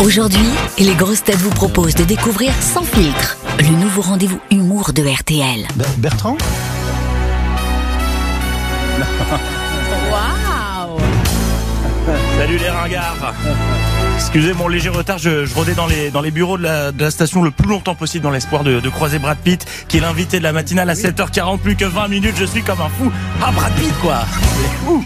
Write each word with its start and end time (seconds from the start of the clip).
Aujourd'hui, 0.00 0.46
les 0.78 0.94
grosses 0.94 1.22
têtes 1.24 1.38
vous 1.38 1.50
proposent 1.50 1.94
de 1.94 2.04
découvrir 2.04 2.52
Sans 2.60 2.82
filtre, 2.82 3.36
le 3.58 3.68
nouveau 3.68 4.02
rendez-vous 4.02 4.40
humour 4.50 4.92
de 4.92 5.02
RTL. 5.02 5.66
Ber- 5.76 5.86
Bertrand? 5.98 6.36
Waouh! 10.10 10.98
Salut 12.38 12.58
les 12.58 12.68
ringards! 12.70 13.34
Excusez 14.16 14.52
mon 14.54 14.68
léger 14.68 14.88
retard, 14.90 15.18
je, 15.18 15.44
je 15.46 15.54
rôdais 15.54 15.74
dans 15.74 15.86
les, 15.86 16.10
dans 16.10 16.20
les 16.20 16.30
bureaux 16.30 16.58
de 16.58 16.62
la, 16.64 16.92
de 16.92 17.02
la 17.02 17.10
station 17.10 17.42
le 17.42 17.50
plus 17.50 17.68
longtemps 17.68 17.94
possible 17.94 18.24
dans 18.24 18.30
l'espoir 18.30 18.62
de, 18.64 18.80
de 18.80 18.88
croiser 18.90 19.18
Brad 19.18 19.38
Pitt, 19.38 19.64
qui 19.88 19.98
est 19.98 20.00
l'invité 20.00 20.38
de 20.38 20.42
la 20.44 20.52
matinale 20.52 20.90
à 20.90 20.94
7h40, 20.94 21.58
plus 21.58 21.76
que 21.76 21.84
20 21.84 22.08
minutes, 22.08 22.34
je 22.38 22.44
suis 22.44 22.62
comme 22.62 22.80
un 22.80 22.88
fou. 22.88 23.10
Ah 23.42 23.52
Brad 23.52 23.72
Pitt 23.74 23.92
quoi! 24.00 24.18
C'est 24.40 24.84
fou 24.86 25.04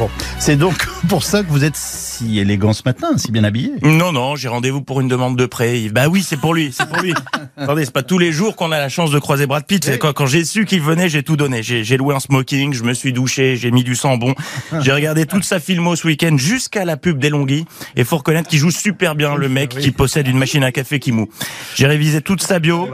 Bon, 0.00 0.08
c'est 0.38 0.56
donc 0.56 0.88
pour 1.10 1.22
ça 1.22 1.42
que 1.42 1.48
vous 1.50 1.62
êtes 1.62 1.76
si 1.76 2.38
élégant 2.38 2.72
ce 2.72 2.80
matin, 2.86 3.18
si 3.18 3.30
bien 3.32 3.44
habillé. 3.44 3.72
Non, 3.82 4.12
non, 4.12 4.34
j'ai 4.34 4.48
rendez-vous 4.48 4.80
pour 4.80 5.02
une 5.02 5.08
demande 5.08 5.36
de 5.36 5.44
prêt. 5.44 5.90
Bah 5.92 6.08
oui, 6.08 6.24
c'est 6.26 6.38
pour 6.38 6.54
lui, 6.54 6.72
c'est 6.72 6.88
pour 6.88 7.02
lui. 7.02 7.12
Attendez, 7.58 7.84
c'est 7.84 7.92
pas 7.92 8.02
tous 8.02 8.16
les 8.16 8.32
jours 8.32 8.56
qu'on 8.56 8.72
a 8.72 8.78
la 8.78 8.88
chance 8.88 9.10
de 9.10 9.18
croiser 9.18 9.46
Brad 9.46 9.66
Pitt. 9.66 9.84
C'est 9.84 9.98
Quand, 9.98 10.14
quand 10.14 10.24
j'ai 10.24 10.46
su 10.46 10.64
qu'il 10.64 10.80
venait, 10.80 11.10
j'ai 11.10 11.22
tout 11.22 11.36
donné. 11.36 11.62
J'ai 11.62 11.96
loué 11.98 12.14
un 12.14 12.18
smoking, 12.18 12.72
je 12.72 12.82
me 12.82 12.94
suis 12.94 13.12
douché, 13.12 13.56
j'ai 13.56 13.70
mis 13.70 13.84
du 13.84 13.94
sang 13.94 14.16
bon. 14.16 14.34
J'ai 14.80 14.92
regardé 14.92 15.26
toute 15.26 15.44
sa 15.44 15.60
filmo 15.60 15.94
ce 15.96 16.06
week-end 16.06 16.34
jusqu'à 16.38 16.86
la 16.86 16.96
pub 16.96 17.18
d'Elonghi. 17.18 17.66
Et 17.94 18.04
faut 18.04 18.16
reconnaître 18.16 18.48
qu'il 18.48 18.58
joue 18.58 18.70
super 18.70 19.14
bien 19.14 19.34
le 19.34 19.50
mec 19.50 19.68
qui 19.68 19.90
possède 19.90 20.26
une 20.26 20.38
machine 20.38 20.64
à 20.64 20.72
café 20.72 20.98
qui 20.98 21.12
moue. 21.12 21.28
J'ai 21.74 21.86
révisé 21.86 22.22
toute 22.22 22.42
sa 22.42 22.58
bio. 22.58 22.88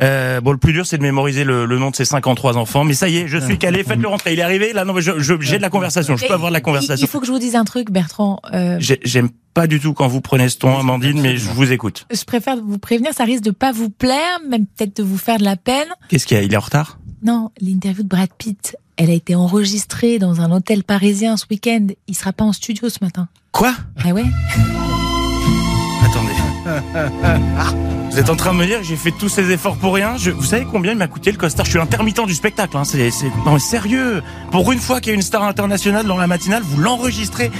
Euh, 0.00 0.40
bon, 0.40 0.52
le 0.52 0.58
plus 0.58 0.72
dur, 0.72 0.86
c'est 0.86 0.98
de 0.98 1.02
mémoriser 1.02 1.42
le, 1.44 1.64
le 1.66 1.78
nom 1.78 1.90
de 1.90 1.96
ses 1.96 2.04
53 2.04 2.56
enfants. 2.56 2.84
Mais 2.84 2.94
ça 2.94 3.08
y 3.08 3.16
est, 3.18 3.26
je 3.28 3.38
suis 3.38 3.58
calé. 3.58 3.82
Faites-le 3.82 4.06
rentrer. 4.08 4.32
Il 4.32 4.38
est 4.38 4.42
arrivé. 4.42 4.72
Là, 4.72 4.84
non, 4.84 4.92
mais 4.94 5.02
je- 5.02 5.18
je- 5.18 5.40
j'ai 5.40 5.56
de 5.56 5.62
la 5.62 5.70
conversation. 5.70 6.16
Je 6.16 6.26
peux 6.26 6.34
avoir 6.34 6.50
de 6.50 6.54
la 6.54 6.60
conversation. 6.60 7.04
il 7.04 7.08
faut 7.10 7.20
que 7.20 7.26
je 7.26 7.32
vous 7.32 7.38
dise 7.38 7.56
un 7.56 7.64
truc, 7.64 7.90
Bertrand. 7.90 8.40
Euh, 8.54 8.76
J'ai- 8.78 9.00
J'aime 9.04 9.30
pas 9.54 9.66
du 9.66 9.80
tout 9.80 9.94
quand 9.94 10.06
vous 10.06 10.20
prenez 10.20 10.48
ce 10.48 10.58
ton, 10.58 10.78
Amandine, 10.78 11.20
mais 11.20 11.36
je 11.36 11.48
vous 11.50 11.72
écoute. 11.72 12.06
je 12.12 12.22
préfère 12.24 12.56
vous 12.56 12.78
prévenir, 12.78 13.12
ça 13.12 13.24
risque 13.24 13.42
de 13.42 13.50
pas 13.50 13.72
vous 13.72 13.90
plaire, 13.90 14.38
même 14.48 14.66
peut-être 14.66 14.96
de 14.98 15.02
vous 15.02 15.18
faire 15.18 15.38
de 15.38 15.44
la 15.44 15.56
peine. 15.56 15.88
Qu'est-ce 16.08 16.26
qu'il 16.26 16.36
y 16.36 16.40
a 16.40 16.42
Il 16.44 16.52
est 16.52 16.56
en 16.56 16.60
retard? 16.60 16.98
Non, 17.24 17.50
l'interview 17.60 18.04
de 18.04 18.08
Brad 18.08 18.28
Pitt, 18.38 18.76
elle 18.96 19.10
a 19.10 19.14
été 19.14 19.34
enregistrée 19.34 20.20
dans 20.20 20.40
un 20.40 20.52
hôtel 20.52 20.84
parisien 20.84 21.36
ce 21.36 21.46
week-end. 21.50 21.88
Il 22.06 22.14
sera 22.16 22.32
pas 22.32 22.44
en 22.44 22.52
studio 22.52 22.88
ce 22.88 22.98
matin. 23.02 23.26
Quoi? 23.50 23.74
Ah 24.04 24.10
ouais? 24.12 24.24
Attendez. 26.04 26.32
Vous 28.18 28.24
êtes 28.24 28.30
en 28.30 28.36
train 28.36 28.52
de 28.52 28.58
me 28.58 28.66
dire 28.66 28.78
que 28.78 28.84
j'ai 28.84 28.96
fait 28.96 29.12
tous 29.12 29.28
ces 29.28 29.52
efforts 29.52 29.76
pour 29.76 29.94
rien 29.94 30.16
Vous 30.16 30.42
savez 30.42 30.66
combien 30.68 30.90
il 30.90 30.98
m'a 30.98 31.06
coûté 31.06 31.30
le 31.30 31.36
costard 31.36 31.64
Je 31.64 31.70
suis 31.70 31.78
intermittent 31.78 32.26
du 32.26 32.34
spectacle. 32.34 32.76
Hein. 32.76 32.82
Non 33.46 33.52
mais 33.52 33.60
sérieux 33.60 34.24
Pour 34.50 34.72
une 34.72 34.80
fois 34.80 35.00
qu'il 35.00 35.10
y 35.10 35.12
a 35.12 35.14
une 35.14 35.22
star 35.22 35.44
internationale 35.44 36.04
dans 36.04 36.16
la 36.16 36.26
matinale, 36.26 36.64
vous 36.64 36.80
l'enregistrez 36.80 37.52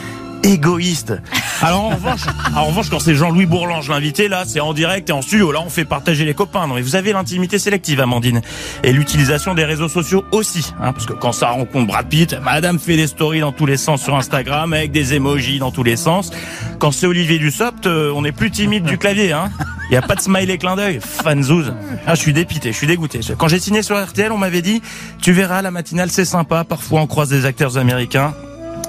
égoïste. 0.48 1.14
Alors 1.62 1.84
en 1.84 2.64
revanche, 2.64 2.88
quand 2.88 3.00
c'est 3.00 3.14
Jean-Louis 3.14 3.46
Bourlange 3.46 3.88
l'invité, 3.88 4.28
là 4.28 4.44
c'est 4.46 4.60
en 4.60 4.72
direct 4.72 5.10
et 5.10 5.12
en 5.12 5.22
studio. 5.22 5.52
Là 5.52 5.60
on 5.64 5.70
fait 5.70 5.84
partager 5.84 6.24
les 6.24 6.34
copains. 6.34 6.66
Non 6.66 6.74
mais 6.74 6.82
vous 6.82 6.96
avez 6.96 7.12
l'intimité 7.12 7.58
sélective, 7.58 8.00
Amandine, 8.00 8.40
et 8.82 8.92
l'utilisation 8.92 9.54
des 9.54 9.64
réseaux 9.64 9.88
sociaux 9.88 10.24
aussi. 10.32 10.72
Hein, 10.80 10.92
parce 10.92 11.06
que 11.06 11.12
quand 11.12 11.32
ça 11.32 11.50
rencontre 11.50 11.86
Brad 11.86 12.08
Pitt, 12.08 12.36
Madame 12.42 12.78
fait 12.78 12.96
des 12.96 13.06
stories 13.06 13.40
dans 13.40 13.52
tous 13.52 13.66
les 13.66 13.76
sens 13.76 14.02
sur 14.02 14.16
Instagram 14.16 14.72
avec 14.72 14.92
des 14.92 15.14
emojis 15.14 15.58
dans 15.58 15.70
tous 15.70 15.82
les 15.82 15.96
sens. 15.96 16.30
Quand 16.78 16.92
c'est 16.92 17.06
Olivier 17.06 17.38
Dussopt, 17.38 17.86
euh, 17.86 18.12
on 18.14 18.24
est 18.24 18.32
plus 18.32 18.50
timide 18.50 18.84
du 18.84 18.98
clavier. 18.98 19.32
Hein. 19.32 19.50
Il 19.90 19.94
y 19.94 19.96
a 19.96 20.02
pas 20.02 20.14
de 20.14 20.20
smiley 20.20 20.58
clin 20.58 20.76
d'œil. 20.76 21.00
Fanzouz. 21.00 21.72
Ah, 22.06 22.14
je 22.14 22.20
suis 22.20 22.32
dépité, 22.32 22.72
je 22.72 22.76
suis 22.76 22.86
dégoûté. 22.86 23.20
Quand 23.36 23.48
j'ai 23.48 23.58
signé 23.58 23.82
sur 23.82 24.02
RTL, 24.02 24.30
on 24.32 24.38
m'avait 24.38 24.62
dit, 24.62 24.82
tu 25.20 25.32
verras 25.32 25.62
la 25.62 25.70
matinale, 25.70 26.10
c'est 26.10 26.26
sympa. 26.26 26.64
Parfois, 26.64 27.00
on 27.00 27.06
croise 27.06 27.30
des 27.30 27.46
acteurs 27.46 27.78
américains. 27.78 28.34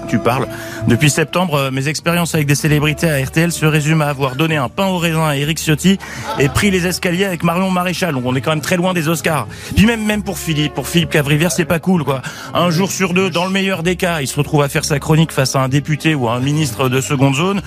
Tu 0.09 0.17
parles. 0.17 0.47
Depuis 0.87 1.11
septembre, 1.11 1.53
euh, 1.53 1.71
mes 1.71 1.87
expériences 1.87 2.33
avec 2.33 2.47
des 2.47 2.55
célébrités 2.55 3.07
à 3.07 3.23
RTL 3.23 3.51
se 3.51 3.65
résument 3.67 4.05
à 4.05 4.07
avoir 4.07 4.35
donné 4.35 4.57
un 4.57 4.67
pain 4.67 4.87
au 4.87 4.97
raisin 4.97 5.27
à 5.27 5.35
Eric 5.35 5.59
Ciotti 5.59 5.99
et 6.39 6.49
pris 6.49 6.71
les 6.71 6.87
escaliers 6.87 7.25
avec 7.25 7.43
Marion 7.43 7.69
Maréchal. 7.69 8.15
Donc 8.15 8.23
on 8.25 8.35
est 8.35 8.41
quand 8.41 8.49
même 8.49 8.61
très 8.61 8.75
loin 8.75 8.93
des 8.93 9.07
Oscars. 9.07 9.47
Puis 9.75 9.85
même 9.85 10.03
même 10.03 10.23
pour 10.23 10.39
Philippe, 10.39 10.73
pour 10.73 10.87
Philippe 10.87 11.11
Cavrivière, 11.11 11.51
c'est 11.51 11.65
pas 11.65 11.77
cool 11.77 12.03
quoi. 12.03 12.23
Un 12.55 12.71
jour 12.71 12.91
sur 12.91 13.13
deux, 13.13 13.29
dans 13.29 13.45
le 13.45 13.51
meilleur 13.51 13.83
des 13.83 13.97
cas, 13.97 14.21
il 14.21 14.27
se 14.27 14.35
retrouve 14.35 14.63
à 14.63 14.69
faire 14.69 14.83
sa 14.83 14.97
chronique 14.97 15.31
face 15.31 15.55
à 15.55 15.61
un 15.61 15.69
député 15.69 16.15
ou 16.15 16.27
à 16.27 16.33
un 16.33 16.39
ministre 16.39 16.89
de 16.89 17.01
seconde 17.01 17.35
zone 17.35 17.61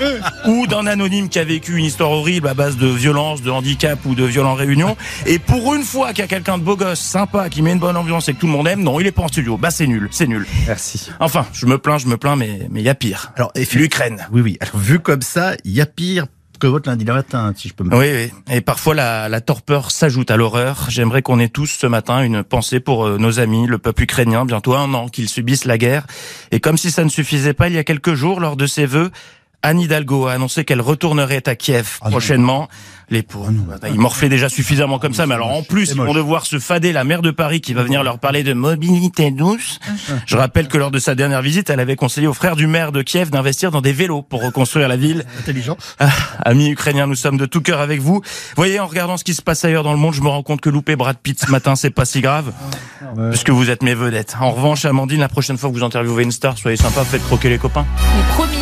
ou 0.48 0.66
d'un 0.66 0.88
anonyme 0.88 1.28
qui 1.28 1.38
a 1.38 1.44
vécu 1.44 1.76
une 1.76 1.84
histoire 1.84 2.10
horrible 2.10 2.48
à 2.48 2.54
base 2.54 2.76
de 2.76 2.88
violence, 2.88 3.42
de 3.42 3.50
handicap 3.52 4.00
ou 4.04 4.16
de 4.16 4.24
violents 4.24 4.54
réunions. 4.54 4.96
Et 5.26 5.38
pour 5.38 5.74
une 5.74 5.84
fois 5.84 6.08
qu'il 6.08 6.18
y 6.18 6.22
a 6.22 6.28
quelqu'un 6.28 6.58
de 6.58 6.64
beau 6.64 6.74
gosse, 6.74 6.98
sympa, 6.98 7.48
qui 7.48 7.62
met 7.62 7.70
une 7.70 7.78
bonne 7.78 7.96
ambiance 7.96 8.28
et 8.28 8.34
que 8.34 8.40
tout 8.40 8.46
le 8.46 8.52
monde 8.52 8.66
aime, 8.66 8.82
non, 8.82 8.98
il 8.98 9.06
est 9.06 9.12
pas 9.12 9.22
en 9.22 9.28
studio. 9.28 9.56
Bah 9.56 9.70
c'est 9.70 9.86
nul, 9.86 10.08
c'est 10.10 10.26
nul. 10.26 10.44
Merci. 10.66 11.10
Enfin, 11.20 11.46
je 11.52 11.66
me 11.66 11.78
plains, 11.78 11.98
je 11.98 12.06
me 12.08 12.16
plains, 12.16 12.31
mais 12.36 12.68
mais 12.70 12.80
il 12.80 12.84
y 12.84 12.88
a 12.88 12.94
pire. 12.94 13.32
Alors, 13.36 13.52
L'Ukraine. 13.74 14.26
Oui, 14.32 14.42
oui. 14.42 14.56
Alors, 14.60 14.76
vu 14.76 15.00
comme 15.00 15.22
ça, 15.22 15.54
il 15.64 15.72
y 15.72 15.80
a 15.80 15.86
pire 15.86 16.26
que 16.62 16.68
votre 16.68 16.88
lundi 16.88 17.04
matin, 17.04 17.52
si 17.56 17.68
je 17.68 17.74
peux 17.74 17.82
me 17.82 17.92
Oui, 17.96 18.06
oui. 18.12 18.54
Et 18.54 18.60
parfois 18.60 18.94
la, 18.94 19.28
la 19.28 19.40
torpeur 19.40 19.90
s'ajoute 19.90 20.30
à 20.30 20.36
l'horreur. 20.36 20.86
J'aimerais 20.88 21.20
qu'on 21.20 21.40
ait 21.40 21.48
tous 21.48 21.66
ce 21.66 21.88
matin 21.88 22.22
une 22.22 22.44
pensée 22.44 22.78
pour 22.78 23.04
euh, 23.04 23.18
nos 23.18 23.40
amis, 23.40 23.66
le 23.66 23.78
peuple 23.78 24.04
ukrainien, 24.04 24.44
bientôt 24.44 24.74
un 24.74 24.94
an 24.94 25.08
qu'ils 25.08 25.28
subissent 25.28 25.64
la 25.64 25.76
guerre. 25.76 26.06
Et 26.52 26.60
comme 26.60 26.78
si 26.78 26.92
ça 26.92 27.02
ne 27.02 27.08
suffisait 27.08 27.54
pas, 27.54 27.68
il 27.68 27.74
y 27.74 27.78
a 27.78 27.84
quelques 27.84 28.14
jours, 28.14 28.38
lors 28.38 28.56
de 28.56 28.66
ses 28.66 28.86
vœux, 28.86 29.10
Anne 29.62 29.80
Hidalgo 29.80 30.26
a 30.26 30.32
annoncé 30.32 30.64
qu'elle 30.64 30.80
retournerait 30.80 31.48
à 31.48 31.54
Kiev 31.54 31.98
Ah 32.00 32.06
non. 32.06 32.10
prochainement. 32.10 32.68
Les 33.10 33.22
pauvres, 33.22 33.50
bah, 33.50 33.88
ils 33.90 34.00
morflaient 34.00 34.30
déjà 34.30 34.48
suffisamment 34.48 34.98
comme 34.98 35.12
ça, 35.12 35.26
mais 35.26 35.34
alors 35.34 35.52
en 35.52 35.62
plus, 35.62 35.90
ils 35.90 35.96
vont 35.98 36.14
devoir 36.14 36.46
se 36.46 36.58
fader 36.58 36.92
la 36.92 37.04
maire 37.04 37.20
de 37.20 37.30
Paris 37.30 37.60
qui 37.60 37.74
va 37.74 37.82
venir 37.82 38.02
leur 38.02 38.18
parler 38.18 38.42
de 38.42 38.54
mobilité 38.54 39.30
douce. 39.30 39.80
Je 40.24 40.34
rappelle 40.34 40.66
que 40.66 40.78
lors 40.78 40.90
de 40.90 40.98
sa 40.98 41.14
dernière 41.14 41.42
visite, 41.42 41.68
elle 41.68 41.80
avait 41.80 41.96
conseillé 41.96 42.26
aux 42.26 42.32
frères 42.32 42.56
du 42.56 42.66
maire 42.66 42.90
de 42.90 43.02
Kiev 43.02 43.28
d'investir 43.28 43.70
dans 43.70 43.82
des 43.82 43.92
vélos 43.92 44.22
pour 44.22 44.42
reconstruire 44.42 44.88
la 44.88 44.96
ville. 44.96 45.26
intelligent. 45.38 45.76
Ah, 45.98 46.08
amis 46.46 46.70
ukrainiens, 46.70 47.06
nous 47.06 47.14
sommes 47.16 47.36
de 47.36 47.44
tout 47.44 47.60
cœur 47.60 47.80
avec 47.80 48.00
vous. 48.00 48.22
Voyez, 48.56 48.80
en 48.80 48.86
regardant 48.86 49.18
ce 49.18 49.24
qui 49.24 49.34
se 49.34 49.42
passe 49.42 49.62
ailleurs 49.66 49.82
dans 49.84 49.92
le 49.92 49.98
monde, 49.98 50.14
je 50.14 50.22
me 50.22 50.28
rends 50.28 50.42
compte 50.42 50.62
que 50.62 50.70
louper 50.70 50.96
Brad 50.96 51.18
Pitt 51.18 51.38
ce 51.38 51.50
matin, 51.50 51.76
c'est 51.76 51.90
pas 51.90 52.06
si 52.06 52.22
grave. 52.22 52.50
Parce 53.14 53.44
que 53.44 53.52
vous 53.52 53.68
êtes 53.68 53.82
mes 53.82 53.94
vedettes. 53.94 54.36
En 54.40 54.52
revanche, 54.52 54.86
Amandine, 54.86 55.20
la 55.20 55.28
prochaine 55.28 55.58
fois 55.58 55.68
que 55.68 55.74
vous 55.74 55.84
interviewez 55.84 56.22
une 56.22 56.32
star, 56.32 56.56
soyez 56.56 56.78
sympa, 56.78 57.04
faites 57.04 57.22
croquer 57.24 57.50
les 57.50 57.58
copains. 57.58 57.84
Mais 58.16 58.22
promis. 58.34 58.61